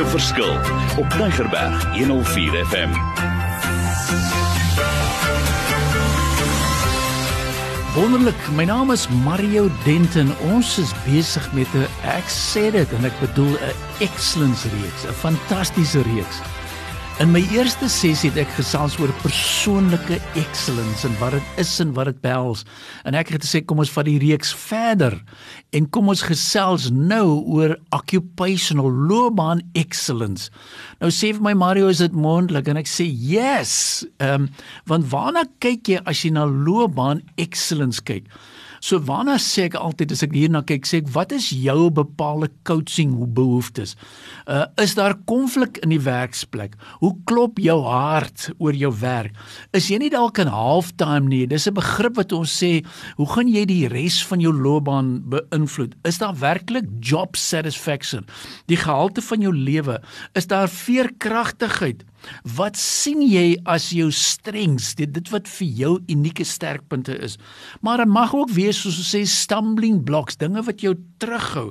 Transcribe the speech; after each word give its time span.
'n 0.00 0.06
verskil 0.06 0.56
op 0.96 1.14
Neigerberg 1.18 1.96
104 1.96 2.66
FM. 2.66 2.90
Wonderlik, 7.94 8.48
my 8.54 8.64
naam 8.64 8.90
is 8.90 9.08
Mario 9.08 9.68
Denton. 9.84 10.32
Ons 10.52 10.78
is 10.78 10.92
besig 11.04 11.52
met 11.52 11.66
'n 11.74 11.86
ek 12.02 12.28
sê 12.28 12.70
dit 12.70 12.92
en 12.92 13.04
ek 13.04 13.20
bedoel 13.20 13.52
'n 13.52 13.76
excellence 13.98 14.68
reeks, 14.68 15.04
'n 15.04 15.12
fantastiese 15.12 16.02
reeks. 16.02 16.36
In 17.18 17.32
my 17.34 17.40
eerste 17.52 17.88
sessie 17.90 18.30
het 18.30 18.38
ek 18.44 18.52
gesels 18.54 18.94
oor 19.00 19.10
persoonlike 19.20 20.20
excellence 20.38 21.02
en 21.04 21.16
wat 21.18 21.34
dit 21.34 21.58
is 21.60 21.72
en 21.82 21.90
wat 21.96 22.08
dit 22.08 22.20
behels. 22.22 22.62
En 23.08 23.16
ek 23.18 23.32
het 23.34 23.44
gesê 23.44 23.60
kom 23.66 23.82
ons 23.82 23.90
vat 23.92 24.06
die 24.06 24.20
reeks 24.22 24.52
verder 24.56 25.18
en 25.76 25.88
kom 25.90 26.08
ons 26.12 26.22
gesels 26.24 26.86
nou 26.94 27.42
oor 27.50 27.74
occupational 27.96 28.88
loopbaan 29.10 29.64
excellence. 29.74 30.52
Nou 31.02 31.10
sê 31.12 31.32
vir 31.34 31.44
my 31.50 31.56
Mario 31.58 31.90
is 31.90 32.00
dit 32.00 32.14
moontlik 32.14 32.70
en 32.70 32.80
ek 32.80 32.88
sê 32.88 33.08
yes. 33.08 33.74
Ehm 34.22 34.46
um, 34.46 34.48
want 34.88 35.10
waarna 35.10 35.44
kyk 35.60 35.90
jy 35.90 36.00
as 36.06 36.22
jy 36.24 36.30
na 36.36 36.46
loopbaan 36.46 37.24
excellence 37.42 38.00
kyk? 38.06 38.30
So 38.80 38.96
waarna 39.04 39.36
sê 39.36 39.66
ek 39.68 39.76
altyd 39.76 40.14
as 40.14 40.22
ek 40.24 40.32
hierna 40.32 40.62
kyk, 40.64 40.86
sê 40.88 41.02
ek 41.02 41.10
wat 41.12 41.34
is 41.36 41.50
jou 41.52 41.90
bepaalde 41.92 42.48
coaching 42.64 43.12
behoeftes? 43.36 43.94
Uh 44.48 44.64
is 44.80 44.94
daar 44.96 45.14
konflik 45.28 45.76
in 45.84 45.92
die 45.92 46.00
werksplek? 46.00 46.76
Hoe 47.02 47.12
klop 47.28 47.60
jou 47.60 47.76
hart 47.84 48.48
oor 48.58 48.76
jou 48.76 48.92
werk? 49.02 49.36
Is 49.76 49.90
jy 49.92 50.00
nie 50.00 50.12
dalk 50.12 50.40
in 50.40 50.48
halftime 50.48 51.28
nie? 51.28 51.46
Dis 51.46 51.68
'n 51.68 51.76
begrip 51.76 52.16
wat 52.16 52.32
ons 52.32 52.50
sê, 52.50 52.84
hoe 53.16 53.28
gaan 53.28 53.48
jy 53.48 53.64
die 53.66 53.88
res 53.88 54.22
van 54.24 54.40
jou 54.40 54.52
loopbaan 54.52 55.28
beïnvloed? 55.28 55.94
Is 56.04 56.18
daar 56.18 56.34
werklik 56.34 56.88
job 57.00 57.36
satisfaction? 57.36 58.24
Die 58.66 58.76
gehalte 58.80 59.20
van 59.20 59.40
jou 59.40 59.52
lewe, 59.52 60.00
is 60.34 60.46
daar 60.46 60.68
veerkragtigheid? 60.68 62.04
Wat 62.56 62.76
sien 62.76 63.22
jy 63.24 63.56
as 63.64 63.90
jou 63.94 64.10
strengths, 64.14 64.94
dit 64.98 65.10
dit 65.12 65.32
wat 65.32 65.48
vir 65.48 65.68
jou 65.82 65.92
unieke 66.08 66.44
sterkpunte 66.44 67.16
is? 67.18 67.36
Maar 67.80 68.04
dit 68.04 68.12
mag 68.12 68.34
ook 68.34 68.52
wees 68.54 68.80
soos 68.80 69.00
ons 69.00 69.12
sê 69.14 69.24
stumbling 69.24 70.02
blocks, 70.04 70.36
dinge 70.40 70.62
wat 70.66 70.80
jou 70.84 70.94
terughou. 71.18 71.70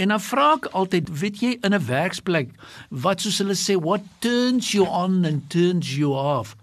En 0.00 0.08
dan 0.08 0.22
vra 0.24 0.54
ek 0.56 0.70
altyd, 0.72 1.10
weet 1.20 1.42
jy 1.42 1.52
in 1.60 1.74
'n 1.74 1.86
werksplek 1.86 2.54
wat 2.88 3.20
soos 3.20 3.38
hulle 3.38 3.58
sê 3.58 3.76
what 3.76 4.02
turns 4.20 4.72
you 4.72 4.86
on 4.86 5.24
and 5.24 5.50
turns 5.50 5.96
you 5.96 6.14
off? 6.14 6.56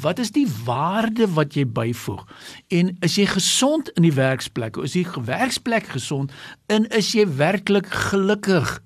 Wat 0.00 0.18
is 0.18 0.30
die 0.30 0.46
waarde 0.64 1.26
wat 1.34 1.54
jy 1.54 1.64
byvoeg? 1.66 2.26
En 2.68 2.96
is 3.00 3.16
jy 3.16 3.26
gesond 3.26 3.88
in 3.96 4.02
die 4.02 4.14
werksplek? 4.14 4.76
Is 4.76 4.92
die 4.92 5.06
werksplek 5.24 5.86
gesond? 5.86 6.32
En 6.66 6.86
is 6.86 7.12
jy 7.12 7.26
werklik 7.26 7.86
gelukkig? 7.86 8.80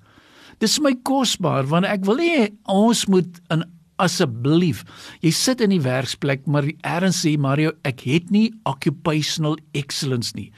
Dis 0.63 0.79
my 0.79 0.95
kosbaar 1.07 1.67
want 1.71 1.87
ek 1.89 2.05
wil 2.07 2.21
hê 2.23 2.49
ons 2.71 3.05
moet 3.11 3.41
in 3.53 3.65
asseblief. 4.01 4.83
Jy 5.23 5.31
sit 5.35 5.63
in 5.63 5.71
die 5.71 5.83
werksplek 5.83 6.45
maar 6.51 6.67
erns 6.83 7.23
sê 7.23 7.35
Mario, 7.39 7.73
ek 7.87 8.03
het 8.07 8.31
nie 8.33 8.49
occupational 8.67 9.57
excellence 9.77 10.35
nie. 10.35 10.51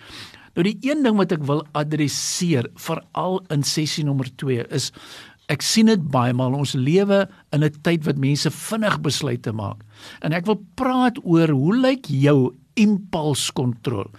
Nou 0.57 0.65
die 0.65 0.77
een 0.81 1.03
ding 1.05 1.17
wat 1.19 1.35
ek 1.35 1.43
wil 1.45 1.61
adresseer 1.77 2.65
veral 2.81 3.43
in 3.53 3.65
sessie 3.67 4.05
nommer 4.05 4.29
2 4.41 4.65
is 4.73 4.89
ek 5.53 5.61
sien 5.63 5.87
dit 5.87 6.01
baie 6.11 6.33
maal 6.35 6.57
ons 6.57 6.73
lewe 6.75 7.27
in 7.53 7.63
'n 7.63 7.81
tyd 7.85 8.03
wat 8.05 8.17
mense 8.17 8.49
vinnig 8.49 8.97
besluite 8.99 9.53
maak. 9.53 9.85
En 10.21 10.33
ek 10.33 10.45
wil 10.45 10.59
praat 10.75 11.17
oor 11.23 11.47
hoe 11.47 11.75
lyk 11.77 12.09
jou 12.09 12.55
impulskontrole? 12.78 14.11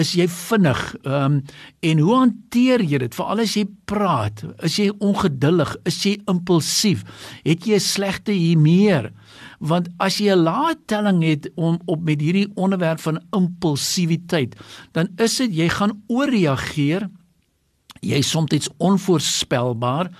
is 0.00 0.14
jy 0.18 0.26
vinnig? 0.30 0.80
Ehm 1.04 1.38
um, 1.38 1.42
en 1.84 2.00
hoe 2.02 2.14
hanteer 2.16 2.82
jy 2.82 2.98
dit? 3.04 3.14
Veral 3.14 3.42
as 3.44 3.54
jy 3.58 3.64
praat, 3.86 4.42
is 4.66 4.78
jy 4.80 4.88
ongeduldig, 5.04 5.74
is 5.86 6.00
jy 6.02 6.14
impulsief? 6.30 7.04
Het 7.44 7.66
jy 7.68 7.78
'n 7.78 7.80
slegte 7.80 8.32
humeur? 8.32 9.12
Want 9.60 9.88
as 9.98 10.18
jy 10.18 10.32
'n 10.34 10.42
lae 10.42 10.74
telling 10.86 11.22
het 11.22 11.48
om 11.54 11.78
op 11.86 12.00
met 12.02 12.20
hierdie 12.20 12.50
onderwerp 12.54 13.00
van 13.00 13.22
impulsiwiteit, 13.32 14.56
dan 14.92 15.08
is 15.18 15.36
dit 15.36 15.54
jy 15.54 15.68
gaan 15.68 16.02
ooreageer 16.08 17.08
jy 18.04 18.20
is 18.22 18.30
soms 18.30 18.68
onvoorspelbaar. 18.78 20.10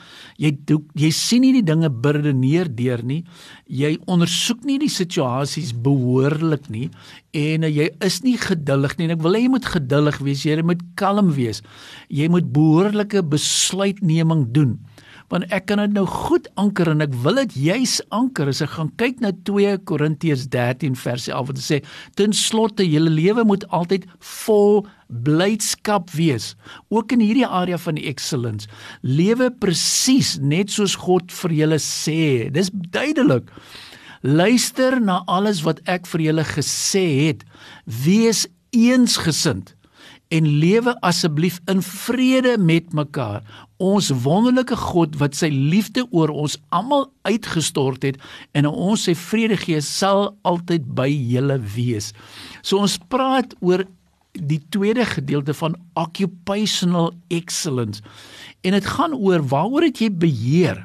Jy 0.41 0.51
doek, 0.67 0.87
jy 0.99 1.11
sien 1.15 1.45
nie 1.45 1.53
die 1.55 1.65
dinge 1.67 1.91
burdeneer 1.91 2.71
deur 2.73 3.05
nie. 3.07 3.21
Jy 3.71 3.95
ondersoek 4.11 4.65
nie 4.67 4.81
die 4.83 4.91
situasies 4.93 5.75
behoorlik 5.85 6.67
nie 6.73 6.89
en 7.35 7.67
uh, 7.67 7.71
jy 7.71 7.89
is 8.05 8.21
nie 8.25 8.37
geduldig 8.41 8.97
nie. 8.99 9.09
En 9.09 9.17
ek 9.17 9.23
wil 9.25 9.39
hê 9.39 9.45
jy 9.45 9.53
moet 9.55 9.71
geduldig 9.77 10.21
wees. 10.27 10.45
Jy 10.47 10.65
moet 10.67 10.83
kalm 10.99 11.33
wees. 11.37 11.63
Jy 12.09 12.29
moet 12.33 12.51
behoorlike 12.55 13.25
besluitneming 13.31 14.49
doen 14.55 14.79
want 15.33 15.47
ek 15.55 15.69
kan 15.71 15.81
dit 15.83 15.95
nou 15.97 16.05
goed 16.09 16.49
anker 16.61 16.91
en 16.93 17.05
ek 17.05 17.15
wil 17.25 17.41
dit 17.43 17.57
juis 17.69 17.97
anker 18.15 18.51
as 18.51 18.63
ek 18.65 18.75
gaan 18.77 18.91
kyk 19.01 19.23
na 19.25 19.33
2 19.49 19.79
Korintiërs 19.89 20.49
13 20.53 20.99
vers 21.01 21.29
11 21.31 21.49
wat 21.51 21.63
sê 21.65 21.81
ten 22.19 22.37
slotte 22.37 22.87
julle 22.87 23.13
lewe 23.13 23.47
moet 23.49 23.65
altyd 23.75 24.07
vol 24.45 24.85
blydskap 25.25 26.11
wees. 26.17 26.55
Ook 26.91 27.13
in 27.15 27.23
hierdie 27.23 27.47
area 27.47 27.79
van 27.79 28.01
excellence 28.01 28.69
lewe 29.03 29.51
presies 29.63 30.37
net 30.41 30.73
soos 30.75 30.97
God 31.05 31.33
vir 31.43 31.57
julle 31.61 31.81
sê. 31.83 32.51
Dis 32.55 32.73
duidelik. 32.73 33.49
Luister 34.25 34.97
na 35.01 35.21
alles 35.29 35.63
wat 35.67 35.83
ek 35.91 36.09
vir 36.09 36.31
julle 36.31 36.45
gesê 36.49 37.05
het. 37.29 37.45
Wees 37.85 38.47
eensgesind 38.75 39.75
en 40.29 40.47
lewe 40.59 40.95
asseblief 41.05 41.61
in 41.71 41.83
vrede 41.83 42.57
met 42.59 42.93
mekaar. 42.93 43.43
Ons 43.83 44.11
wonderlike 44.25 44.77
God 44.77 45.19
wat 45.21 45.37
sy 45.37 45.51
liefde 45.53 46.07
oor 46.11 46.33
ons 46.33 46.57
almal 46.75 47.09
uitgestort 47.29 48.07
het 48.07 48.21
en 48.57 48.69
ons 48.71 49.05
sy 49.09 49.15
vrede 49.19 49.59
gee 49.61 49.83
sal 49.85 50.33
altyd 50.49 50.87
by 50.97 51.11
julle 51.11 51.59
wees. 51.75 52.13
So 52.63 52.81
ons 52.83 52.97
praat 53.13 53.55
oor 53.61 53.85
die 54.35 54.61
tweede 54.75 55.05
gedeelte 55.07 55.55
van 55.55 55.77
occupational 55.95 57.13
excellence. 57.31 58.03
En 58.65 58.75
dit 58.75 58.87
gaan 58.97 59.15
oor 59.15 59.45
waaroor 59.47 59.87
het 59.87 60.01
jy 60.03 60.11
beheer? 60.11 60.83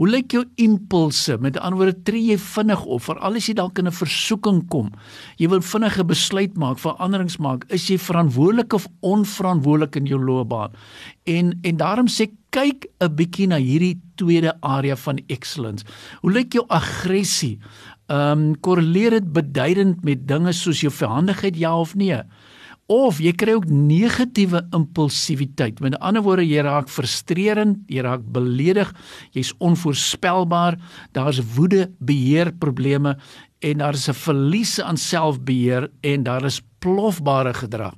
Hoe 0.00 0.08
lyk 0.08 0.32
jou 0.32 0.46
impulse? 0.56 1.34
Met 1.44 1.58
ander 1.60 1.76
woorde, 1.76 2.02
tree 2.08 2.30
jy 2.30 2.38
vinnig 2.40 2.86
op 2.88 3.02
veral 3.04 3.34
as 3.36 3.50
jy 3.50 3.54
dalk 3.58 3.78
in 3.82 3.86
'n 3.86 3.92
versoeking 3.92 4.62
kom. 4.72 4.88
Jy 5.36 5.48
wil 5.52 5.60
vinnige 5.60 6.04
besluit 6.04 6.56
maak, 6.56 6.78
veranderings 6.78 7.36
maak. 7.36 7.66
Is 7.68 7.86
jy 7.90 7.98
verantwoordelik 7.98 8.72
of 8.72 8.88
onverantwoordelik 9.00 9.96
in 9.96 10.06
jou 10.06 10.18
loopbaan? 10.24 10.72
En 11.26 11.52
en 11.62 11.76
daarom 11.76 12.08
sê 12.08 12.30
kyk 12.50 12.88
'n 13.00 13.14
bietjie 13.14 13.46
na 13.46 13.58
hierdie 13.58 14.00
tweede 14.16 14.56
area 14.62 14.96
van 14.96 15.20
excellence. 15.28 15.84
Hoe 16.22 16.32
lyk 16.32 16.52
jou 16.52 16.64
aggressie? 16.68 17.58
Ehm 18.08 18.38
um, 18.38 18.60
korreleer 18.60 19.10
dit 19.10 19.32
beduidend 19.32 20.02
met 20.02 20.26
dinge 20.26 20.52
soos 20.52 20.80
jou 20.80 20.92
verhandigheid 20.92 21.56
ja 21.56 21.78
of 21.78 21.94
nee? 21.94 22.22
Of 22.90 23.20
jy 23.22 23.30
kry 23.38 23.54
ook 23.54 23.68
negatiewe 23.70 24.64
impulsiwiteit. 24.74 25.78
Met 25.80 25.98
ander 26.02 26.24
woorde, 26.26 26.46
jy 26.46 26.64
raak 26.66 26.90
frustrerend, 26.90 27.84
jy 27.86 28.02
raak 28.02 28.24
beledig, 28.34 28.90
jy's 29.36 29.52
onvoorspelbaar, 29.62 30.78
daar's 31.14 31.38
woede, 31.54 31.86
beheer 32.02 32.50
probleme 32.58 33.16
en 33.60 33.78
daar 33.78 33.94
is 33.94 34.08
'n 34.08 34.14
verlies 34.14 34.80
aan 34.80 34.96
selfbeheer 34.96 35.90
en 36.00 36.22
daar 36.22 36.44
is 36.44 36.62
plofbare 36.78 37.54
gedrag. 37.54 37.94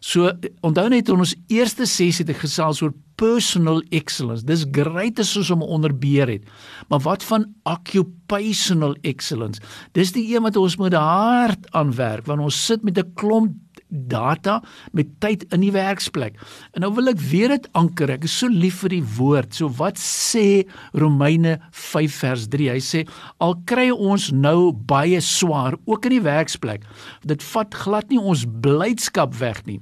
So 0.00 0.30
onthou 0.60 0.88
net 0.88 1.08
in 1.08 1.18
ons 1.18 1.34
eerste 1.50 1.86
sessie 1.86 2.24
het 2.24 2.36
ek 2.36 2.44
gesels 2.44 2.82
oor 2.82 2.94
personal 3.18 3.82
excellence. 3.90 4.46
Dis 4.46 4.64
great 4.70 5.18
as 5.18 5.36
ons 5.36 5.50
hom 5.50 5.62
onderbeheer 5.62 6.28
het. 6.28 6.44
Maar 6.88 7.00
wat 7.00 7.24
van 7.26 7.48
occupational 7.64 8.94
excellence? 9.02 9.60
Dis 9.92 10.12
die 10.14 10.28
een 10.30 10.42
wat 10.42 10.56
ons 10.56 10.76
met 10.78 10.94
hard 10.94 11.66
aan 11.74 11.90
werk 11.98 12.26
want 12.26 12.40
ons 12.40 12.66
sit 12.66 12.84
met 12.86 12.98
'n 12.98 13.12
klomp 13.14 13.54
data 13.88 14.58
met 14.92 15.10
tyd 15.22 15.44
in 15.54 15.64
die 15.64 15.72
werksplek. 15.74 16.38
En 16.76 16.84
nou 16.84 16.92
wil 16.96 17.12
ek 17.12 17.20
weer 17.30 17.52
dit 17.54 17.68
anker. 17.78 18.12
Ek 18.14 18.26
is 18.28 18.36
so 18.40 18.50
lief 18.52 18.82
vir 18.84 18.98
die 18.98 19.04
woord. 19.16 19.54
So 19.56 19.72
wat 19.80 20.00
sê 20.02 20.64
Romeine 20.96 21.58
5 21.72 22.20
vers 22.22 22.48
3? 22.52 22.70
Hy 22.76 22.82
sê 22.84 23.04
al 23.44 23.56
kry 23.68 23.88
ons 23.92 24.30
nou 24.34 24.72
baie 24.72 25.20
swaar 25.24 25.78
ook 25.88 26.08
in 26.08 26.18
die 26.18 26.26
werksplek. 26.26 26.86
Dit 27.26 27.44
vat 27.52 27.74
glad 27.84 28.12
nie 28.12 28.20
ons 28.20 28.46
blydskap 28.46 29.36
weg 29.40 29.64
nie. 29.68 29.80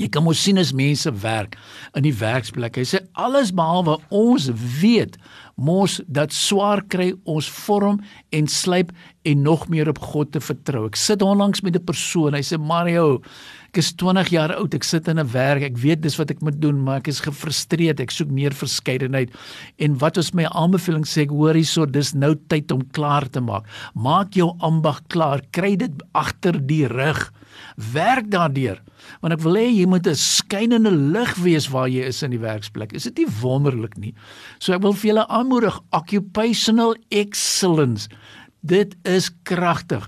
Jy 0.00 0.06
kan 0.08 0.24
mos 0.24 0.40
sien 0.40 0.56
as 0.56 0.70
mense 0.72 1.10
werk 1.20 1.58
in 1.98 2.06
die 2.06 2.14
werksplek. 2.16 2.78
Hy 2.80 2.84
sê 2.88 3.02
alles 3.20 3.50
behalwe 3.52 3.98
ons 4.08 4.46
weet 4.80 5.18
mos 5.60 5.98
dat 6.08 6.32
swaar 6.32 6.80
kry 6.88 7.10
ons 7.28 7.50
vorm 7.66 7.98
en 8.32 8.48
slyp 8.48 8.94
en 9.28 9.42
nog 9.44 9.66
meer 9.68 9.90
op 9.92 10.00
God 10.00 10.32
te 10.32 10.40
vertrou. 10.40 10.86
Ek 10.88 10.96
sit 10.96 11.20
onlangs 11.20 11.60
met 11.60 11.76
'n 11.76 11.84
persoon. 11.84 12.32
Hy 12.32 12.40
sê 12.40 12.58
Mario, 12.58 13.20
ek 13.68 13.78
is 13.84 13.92
20 13.92 14.30
jaar 14.30 14.56
oud. 14.56 14.74
Ek 14.74 14.82
sit 14.82 15.08
in 15.08 15.18
'n 15.18 15.28
werk. 15.28 15.62
Ek 15.62 15.76
weet 15.76 16.00
dis 16.00 16.16
wat 16.16 16.30
ek 16.30 16.40
moet 16.40 16.58
doen, 16.60 16.82
maar 16.82 16.96
ek 16.96 17.08
is 17.08 17.20
gefrustreerd. 17.20 18.00
Ek 18.00 18.10
soek 18.10 18.30
meer 18.30 18.52
verskeidenheid. 18.52 19.30
En 19.78 19.98
wat 19.98 20.16
is 20.16 20.32
my 20.32 20.44
aanbeveling 20.44 21.04
sê 21.04 21.22
ek 21.22 21.30
hoor 21.30 21.54
hierso 21.54 21.84
dis 21.84 22.14
nou 22.14 22.34
tyd 22.48 22.72
om 22.72 22.80
klaar 22.92 23.28
te 23.28 23.40
maak. 23.40 23.66
Maak 23.94 24.32
jou 24.32 24.56
ambag 24.58 25.02
klaar. 25.08 25.42
Kry 25.50 25.76
dit 25.76 25.92
agter 26.14 26.66
die 26.66 26.86
rug 26.86 27.30
Werk 27.92 28.30
daardeur. 28.30 28.82
Want 29.20 29.34
ek 29.34 29.44
wil 29.44 29.58
hê 29.58 29.66
jy 29.70 29.86
moet 29.86 30.06
'n 30.06 30.14
skynende 30.14 30.90
lig 30.90 31.34
wees 31.36 31.68
waar 31.68 31.88
jy 31.88 32.04
is 32.06 32.22
in 32.22 32.30
die 32.30 32.42
werksplek. 32.42 32.92
Is 32.92 33.04
dit 33.04 33.18
nie 33.18 33.30
wonderlik 33.40 33.96
nie? 33.98 34.14
So 34.58 34.72
ek 34.72 34.82
wil 34.82 34.92
vir 34.92 35.14
julle 35.14 35.28
aanmoedig 35.28 35.80
occupational 35.92 36.96
excellence. 37.10 38.08
Dit 38.62 38.94
is 39.02 39.26
kragtig. 39.42 40.04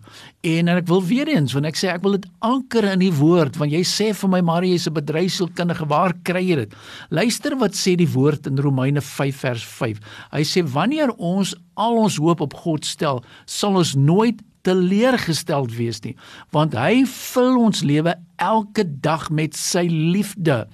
En, 0.47 0.69
en 0.69 0.77
ek 0.79 0.87
wil 0.87 1.03
weer 1.03 1.27
eens, 1.27 1.53
want 1.57 1.67
ek 1.67 1.75
sê 1.75 1.89
ek 1.91 2.05
wil 2.05 2.15
dit 2.15 2.29
anker 2.47 2.87
in 2.93 3.01
die 3.03 3.11
woord, 3.11 3.57
want 3.59 3.75
jy 3.75 3.83
sê 3.83 4.13
vir 4.15 4.31
my 4.31 4.41
Marie 4.47 4.71
jy's 4.71 4.87
'n 4.87 4.95
bedryfsielkundige, 4.95 5.89
waar 5.91 6.15
kry 6.23 6.45
jy 6.45 6.57
dit? 6.63 6.75
Luister 7.11 7.59
wat 7.59 7.75
sê 7.75 7.97
die 7.99 8.07
woord 8.07 8.47
in 8.47 8.63
Romeine 8.63 9.03
5 9.03 9.43
vers 9.43 9.65
5. 9.65 9.99
Hy 10.31 10.45
sê 10.47 10.63
wanneer 10.63 11.11
ons 11.19 11.57
al 11.75 11.99
ons 11.99 12.17
hoop 12.17 12.41
op 12.41 12.55
God 12.55 12.87
stel, 12.87 13.25
sal 13.45 13.75
ons 13.75 13.95
nooit 13.97 14.39
teleurgesteld 14.65 15.75
wees 15.77 16.01
nie, 16.05 16.15
want 16.55 16.77
hy 16.79 17.05
vul 17.11 17.59
ons 17.67 17.85
lewe 17.87 18.17
elke 18.43 18.87
dag 19.05 19.29
met 19.31 19.57
sy 19.59 19.87
liefde. 19.91 20.65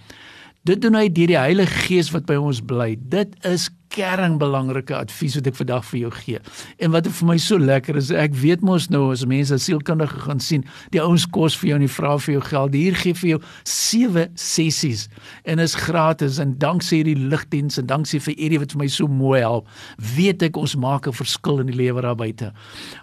Dit 0.69 0.83
doen 0.85 0.99
hy 0.99 1.09
deur 1.09 1.31
die 1.33 1.41
Heilige 1.41 1.85
Gees 1.87 2.11
wat 2.15 2.27
by 2.29 2.37
ons 2.41 2.61
bly. 2.65 2.95
Dit 3.11 3.37
is 3.49 3.71
kernbelangrike 3.91 4.95
advies 4.95 5.37
wat 5.39 5.49
ek 5.51 5.59
vandag 5.59 5.85
vir 5.89 5.99
jou 6.01 6.11
gee. 6.21 6.41
En 6.79 6.93
wat 6.95 7.09
vir 7.11 7.29
my 7.29 7.37
so 7.43 7.59
lekker 7.59 7.99
is, 7.99 8.11
ek 8.15 8.37
weet 8.39 8.63
mos 8.67 8.89
nou 8.93 9.09
as 9.13 9.25
mense 9.29 9.57
sielkundige 9.63 10.23
gaan 10.25 10.43
sien, 10.43 10.65
die 10.95 11.03
ouens 11.03 11.27
kos 11.27 11.57
vir 11.59 11.73
jou 11.73 11.79
en 11.81 11.87
die 11.87 11.93
vra 11.93 12.15
vir 12.23 12.37
jou 12.37 12.45
geld. 12.47 12.79
Hier 12.79 12.99
gee 13.03 13.19
vir 13.19 13.31
jou 13.33 13.41
7 13.69 14.27
sessies 14.39 15.07
en 15.45 15.63
is 15.63 15.77
gratis 15.79 16.39
en 16.43 16.55
danksy 16.63 17.01
hierdie 17.01 17.19
ligdiens 17.19 17.81
en 17.81 17.89
danksy 17.91 18.21
vir 18.23 18.37
Eddie 18.39 18.63
wat 18.63 18.75
vir 18.77 18.83
my 18.85 18.89
so 18.91 19.11
mooi 19.11 19.41
help, 19.43 19.69
weet 20.17 20.45
ek 20.47 20.59
ons 20.61 20.77
maak 20.77 21.07
'n 21.07 21.17
verskil 21.17 21.61
in 21.61 21.71
die 21.73 21.79
lewe 21.79 22.03
daar 22.03 22.17
buite. 22.17 22.53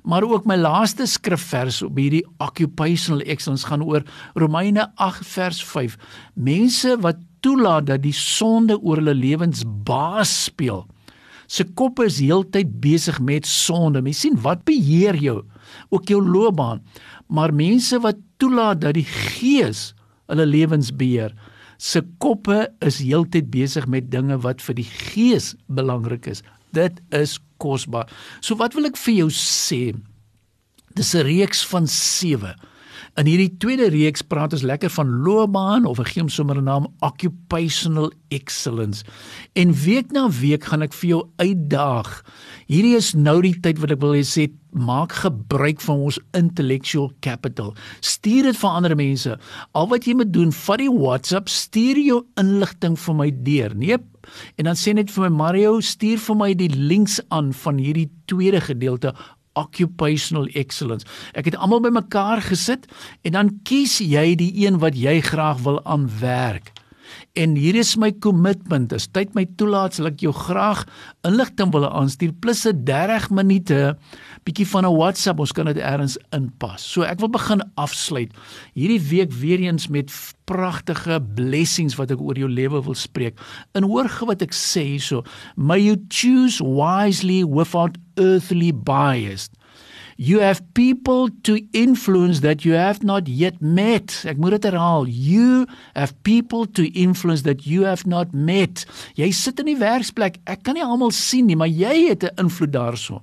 Maar 0.04 0.24
ook 0.24 0.46
my 0.46 0.56
laaste 0.56 1.06
skrifvers 1.06 1.82
op 1.82 1.98
hierdie 1.98 2.26
occupational 2.40 3.22
excellence 3.22 3.68
gaan 3.68 3.84
oor 3.84 4.04
Romeine 4.36 4.88
8 4.96 5.26
vers 5.26 5.64
5. 5.64 5.98
Mense 6.36 6.98
wat 7.02 7.18
toelaat 7.46 7.88
dat 7.88 8.04
die 8.04 8.16
sonde 8.16 8.78
oor 8.80 9.02
hulle 9.02 9.16
lewens 9.18 9.64
baas 9.66 10.32
speel. 10.48 10.86
Se 11.48 11.64
kop 11.80 12.02
is 12.04 12.20
heeltyd 12.20 12.74
besig 12.84 13.20
met 13.24 13.48
sonde. 13.48 14.02
Mens 14.04 14.20
sien 14.26 14.36
wat 14.44 14.66
beheer 14.68 15.16
jou, 15.16 15.42
ook 15.90 16.12
jou 16.12 16.22
loopbaan. 16.24 16.84
Maar 17.32 17.56
mense 17.56 18.00
wat 18.04 18.20
toelaat 18.38 18.82
dat 18.84 18.98
die 19.00 19.08
Gees 19.08 19.94
hulle 20.28 20.46
lewens 20.46 20.92
beheer, 20.92 21.32
se 21.78 22.02
koppe 22.20 22.66
is 22.84 23.00
heeltyd 23.00 23.52
besig 23.54 23.88
met 23.88 24.10
dinge 24.12 24.36
wat 24.44 24.64
vir 24.66 24.80
die 24.80 24.88
Gees 24.88 25.54
belangrik 25.72 26.28
is. 26.28 26.44
Dit 26.76 27.00
is 27.16 27.38
kosbaar. 27.64 28.10
So 28.42 28.60
wat 28.60 28.76
wil 28.76 28.90
ek 28.90 29.00
vir 29.00 29.22
jou 29.24 29.30
sê? 29.32 29.96
Dis 30.98 31.16
'n 31.16 31.24
reeks 31.24 31.64
van 31.66 31.88
In 33.18 33.26
hierdie 33.26 33.56
tweede 33.58 33.88
reeks 33.90 34.22
praat 34.30 34.54
ons 34.54 34.62
lekker 34.62 34.92
van 34.94 35.14
loopbaan 35.26 35.88
of 35.90 35.98
'n 35.98 36.06
geem 36.06 36.30
sommer 36.30 36.58
'n 36.58 36.64
naam 36.64 36.86
occupational 37.00 38.12
excellence. 38.30 39.04
En 39.54 39.74
week 39.74 40.12
na 40.12 40.30
week 40.30 40.64
gaan 40.64 40.82
ek 40.82 40.94
vir 40.94 41.10
jou 41.10 41.24
uitdaag. 41.38 42.24
Hierdie 42.68 42.96
is 42.96 43.14
nou 43.14 43.42
die 43.42 43.60
tyd 43.60 43.80
wat 43.80 43.92
ek 43.92 44.02
wil 44.02 44.14
sê 44.24 44.52
maak 44.72 45.12
gebruik 45.12 45.82
van 45.82 45.98
ons 45.98 46.20
intellectual 46.32 47.12
capital. 47.20 47.74
Stuur 48.00 48.44
dit 48.44 48.58
vir 48.58 48.70
ander 48.70 48.96
mense. 48.96 49.40
Al 49.74 49.88
wat 49.88 50.06
jy 50.06 50.14
moet 50.14 50.34
doen, 50.34 50.52
vat 50.52 50.78
die 50.78 50.92
WhatsApp, 50.92 51.50
stuur 51.50 51.98
jou 51.98 52.26
inligting 52.36 53.00
vir 53.00 53.16
my 53.16 53.32
deur. 53.44 53.76
Nee, 53.76 53.98
en 54.58 54.64
dan 54.64 54.76
sê 54.76 54.94
net 54.94 55.10
vir 55.12 55.30
my 55.30 55.36
Mario, 55.36 55.80
stuur 55.80 56.20
vir 56.20 56.36
my 56.36 56.54
die 56.54 56.70
links 56.70 57.20
aan 57.30 57.54
van 57.54 57.78
hierdie 57.78 58.10
tweede 58.26 58.62
gedeelte 58.62 59.14
occupational 59.58 60.48
excellence. 60.54 61.08
Ek 61.34 61.50
het 61.50 61.58
almal 61.58 61.82
bymekaar 61.88 62.44
gesit 62.46 62.86
en 63.26 63.38
dan 63.38 63.54
kies 63.68 63.98
jy 64.04 64.36
die 64.40 64.54
een 64.66 64.82
wat 64.84 64.98
jy 64.98 65.20
graag 65.26 65.64
wil 65.66 65.82
aanwerk. 65.86 66.77
En 67.38 67.54
hier 67.54 67.76
is 67.78 67.92
my 68.02 68.10
kommitment. 68.18 68.90
As 68.96 69.06
tyd 69.14 69.36
my 69.38 69.44
toelaat, 69.60 69.94
sal 69.94 70.10
ek 70.10 70.24
jou 70.26 70.32
graag 70.34 70.80
inligting 71.28 71.70
wil 71.76 71.86
aanstuur 71.86 72.32
plus 72.42 72.66
'n 72.66 72.82
30 72.88 73.30
minute 73.30 73.94
bietjie 74.44 74.66
van 74.66 74.86
'n 74.86 74.98
WhatsApp. 74.98 75.40
Ons 75.40 75.54
kan 75.54 75.70
dit 75.70 75.78
eers 75.78 76.18
inpas. 76.34 76.82
So 76.82 77.04
ek 77.04 77.20
wil 77.20 77.30
begin 77.30 77.62
afsluit 77.76 78.34
hierdie 78.74 79.02
week 79.10 79.32
weer 79.32 79.60
eens 79.60 79.88
met 79.88 80.10
pragtige 80.46 81.22
blessings 81.36 81.96
wat 81.96 82.12
ek 82.12 82.22
oor 82.22 82.38
jou 82.38 82.50
lewe 82.50 82.82
wil 82.82 82.96
spreek. 82.96 83.38
En 83.74 83.84
hoor 83.84 84.10
ge 84.10 84.26
wat 84.26 84.42
ek 84.42 84.54
sê 84.54 84.98
hierso. 84.98 85.24
May 85.56 85.82
you 85.82 85.98
choose 86.10 86.64
wisely 86.64 87.44
without 87.44 87.98
earthly 88.16 88.72
bias. 88.74 89.50
You 90.20 90.40
have 90.40 90.62
people 90.74 91.30
to 91.44 91.62
influence 91.74 92.40
that 92.40 92.66
you 92.66 92.74
have 92.74 93.04
not 93.04 93.28
yet 93.28 93.62
met. 93.62 94.24
Ek 94.26 94.40
moet 94.42 94.56
dit 94.56 94.66
herhaal. 94.66 95.06
You 95.06 95.68
have 95.94 96.16
people 96.26 96.66
to 96.74 96.88
influence 96.98 97.44
that 97.46 97.68
you 97.70 97.86
have 97.86 98.08
not 98.10 98.34
met. 98.34 98.88
Jy 99.14 99.30
sit 99.30 99.62
in 99.62 99.70
die 99.70 99.78
werksplek. 99.78 100.40
Ek 100.50 100.66
kan 100.66 100.74
nie 100.74 100.86
almal 100.86 101.14
sien 101.14 101.46
nie, 101.46 101.56
maar 101.56 101.70
jy 101.70 102.10
het 102.10 102.26
'n 102.26 102.34
invloed 102.50 102.74
daarso. 102.74 103.22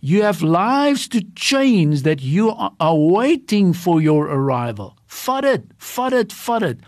You 0.00 0.22
have 0.24 0.40
lives 0.42 1.06
to 1.08 1.20
change 1.34 2.00
that 2.02 2.22
you 2.22 2.50
are 2.80 2.96
waiting 2.96 3.74
for 3.76 4.00
your 4.00 4.26
arrival. 4.26 4.96
Vat 5.06 5.42
dit, 5.42 5.62
vat 5.78 6.10
dit, 6.10 6.32
vat 6.32 6.60
dit. 6.60 6.78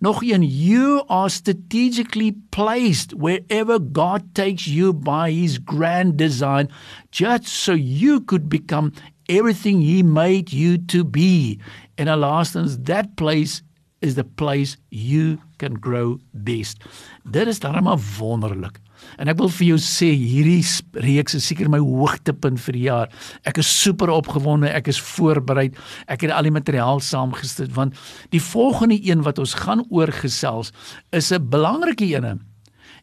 Nog 0.00 0.22
een, 0.22 0.42
you 0.42 1.04
are 1.08 1.28
strategically 1.28 2.32
placed 2.50 3.12
wherever 3.12 3.78
God 3.92 4.22
takes 4.32 4.64
you 4.64 4.94
by 4.94 5.30
his 5.30 5.58
grand 5.58 6.16
design 6.16 6.70
just 7.10 7.46
so 7.46 7.74
you 7.74 8.24
could 8.24 8.48
become 8.48 8.92
everything 9.28 9.82
he 9.82 10.02
made 10.02 10.52
you 10.52 10.78
to 10.86 11.04
be. 11.04 11.60
In 11.98 12.08
a 12.08 12.16
last 12.16 12.56
that 12.84 13.16
place 13.16 13.62
is 14.00 14.14
the 14.14 14.24
place 14.24 14.78
you 14.88 15.38
can 15.58 15.74
grow 15.74 16.18
best. 16.32 16.82
Dit 17.30 17.46
is 17.46 17.60
darem 17.60 17.84
wonderlik. 18.18 18.80
En 19.18 19.28
ek 19.28 19.38
wil 19.40 19.48
vir 19.48 19.66
jou 19.72 19.78
sê 19.82 20.10
hierdie 20.16 20.64
reeks 21.04 21.36
is 21.38 21.46
seker 21.46 21.70
my 21.72 21.80
hoogtepunt 21.82 22.60
vir 22.60 22.76
die 22.76 22.86
jaar. 22.88 23.08
Ek 23.48 23.60
is 23.62 23.70
super 23.70 24.12
opgewonde, 24.12 24.70
ek 24.72 24.88
is 24.92 25.00
voorberei. 25.00 25.70
Ek 26.06 26.26
het 26.26 26.34
al 26.34 26.48
die 26.48 26.54
materiaal 26.54 27.02
saamgestel 27.04 27.70
want 27.74 27.98
die 28.34 28.42
volgende 28.42 28.98
een 29.00 29.24
wat 29.26 29.38
ons 29.38 29.54
gaan 29.64 29.84
oorgesels 29.90 30.72
is 31.12 31.32
'n 31.32 31.48
belangrike 31.50 32.04
een. 32.04 32.40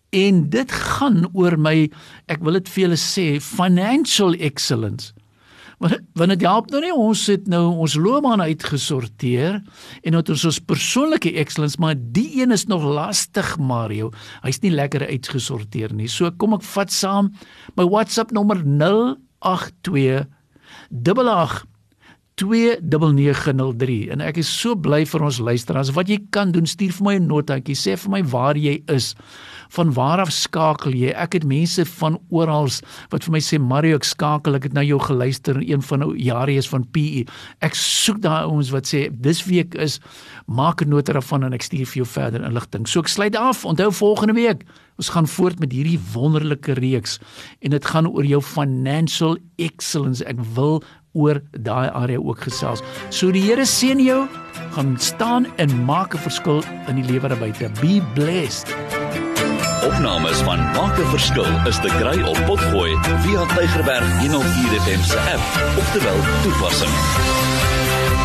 En 0.10 0.50
dit 0.50 0.72
gaan 0.72 1.28
oor 1.34 1.58
my 1.60 1.90
ek 2.28 2.40
wil 2.42 2.54
dit 2.54 2.70
vir 2.70 2.84
julle 2.84 3.00
sê 3.00 3.42
financial 3.42 4.34
excellence. 4.34 5.14
Want 5.78 6.00
want 6.18 6.34
dit 6.34 6.42
help 6.42 6.72
nou 6.74 6.82
nie 6.82 6.94
ons 6.94 7.24
het 7.30 7.46
nou 7.52 7.64
ons 7.86 7.96
loopbaan 8.02 8.42
uitgesorteer 8.42 9.60
en 10.02 10.18
het 10.18 10.32
ons 10.34 10.46
ons 10.50 10.60
persoonlike 10.72 11.36
excellence 11.38 11.78
maar 11.82 11.94
die 11.98 12.42
een 12.42 12.52
is 12.56 12.66
nog 12.66 12.82
lastig 12.82 13.52
Mario. 13.62 14.10
Hy's 14.42 14.62
nie 14.64 14.74
lekker 14.74 15.06
uitgesorteer 15.06 15.94
nie. 15.94 16.10
So 16.10 16.32
kom 16.42 16.58
ek 16.58 16.66
vat 16.66 16.94
saam 16.94 17.30
my 17.78 17.86
WhatsApp 17.86 18.34
nommer 18.34 18.64
082 18.66 20.26
88 20.90 21.77
29903 22.38 24.12
en 24.14 24.22
ek 24.22 24.38
is 24.44 24.50
so 24.50 24.78
bly 24.78 25.02
vir 25.10 25.24
ons 25.26 25.40
luisteraars. 25.42 25.90
Wat 25.96 26.10
jy 26.12 26.20
kan 26.36 26.52
doen, 26.54 26.70
stuur 26.70 26.94
vir 27.00 27.06
my 27.08 27.16
'n 27.18 27.28
notaatjie, 27.28 27.74
sê 27.76 27.98
vir 27.98 28.12
my 28.12 28.22
waar 28.24 28.58
jy 28.58 28.84
is. 28.88 29.16
Van 29.70 29.94
waar 29.94 30.20
af 30.20 30.32
skakel 30.32 30.94
jy? 30.94 31.10
Ek 31.16 31.34
het 31.34 31.44
mense 31.44 31.86
van 31.86 32.20
oral 32.30 32.70
wat 33.10 33.24
vir 33.24 33.32
my 33.32 33.40
sê 33.40 33.60
Mario, 33.60 33.96
ek 33.96 34.04
skakel, 34.04 34.56
ek 34.56 34.64
het 34.64 34.74
na 34.74 34.82
jou 34.82 35.00
geluister 35.00 35.56
in 35.58 35.72
een 35.72 35.82
van 35.82 36.00
nou 36.00 36.16
jare 36.16 36.54
is 36.54 36.70
van 36.70 36.86
PE. 36.86 37.26
Ek 37.62 37.74
soek 37.74 38.22
daai 38.22 38.46
ouens 38.46 38.70
wat 38.70 38.86
sê 38.86 39.10
dis 39.12 39.46
week 39.46 39.76
is 39.76 40.00
maak 40.48 40.82
'n 40.82 40.90
nota 40.90 41.14
daarvan 41.14 41.44
en 41.44 41.54
ek 41.54 41.64
stuur 41.64 41.86
vir 41.86 42.04
jou 42.04 42.06
verder 42.06 42.44
inligting. 42.44 42.88
So 42.88 43.00
ek 43.00 43.08
sluit 43.08 43.36
af. 43.36 43.66
Onthou 43.66 43.92
volgende 43.92 44.34
week 44.34 44.64
Ons 44.98 45.10
gaan 45.14 45.28
voort 45.30 45.60
met 45.62 45.72
hierdie 45.72 46.00
wonderlike 46.14 46.74
reeks 46.82 47.20
en 47.62 47.74
dit 47.76 47.86
gaan 47.86 48.10
oor 48.10 48.26
jou 48.26 48.42
financial 48.42 49.38
excellence. 49.62 50.26
Ek 50.26 50.42
wil 50.58 50.82
oor 51.18 51.42
daai 51.54 51.90
area 51.90 52.22
ook 52.22 52.42
gesels. 52.50 52.84
So 53.10 53.32
die 53.34 53.46
Here 53.48 53.66
seën 53.66 54.02
jou, 54.04 54.26
gaan 54.76 54.98
staan 54.98 55.48
en 55.58 55.84
maak 55.86 56.14
'n 56.14 56.26
verskil 56.26 56.64
in 56.88 57.02
die 57.02 57.08
lewe 57.12 57.30
daar 57.30 57.40
buite. 57.40 57.72
Be 57.82 58.02
blessed. 58.14 58.74
Opnames 59.88 60.38
van 60.38 60.60
Maak 60.76 60.98
'n 61.00 61.10
Verskil 61.14 61.68
is 61.68 61.80
te 61.80 61.88
kry 61.88 62.22
op 62.22 62.38
Potgooi 62.46 62.98
via 63.24 63.46
Tigerberg 63.56 64.20
104 64.20 64.82
FM 64.82 65.02
se 65.04 65.20
app 65.20 65.78
of 65.78 65.92
te 65.92 66.00
wel 66.04 66.20
toepassing. 66.44 68.17